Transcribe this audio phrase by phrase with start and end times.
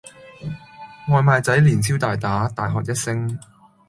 [1.09, 3.37] 外賣仔連消帶打，大喝一聲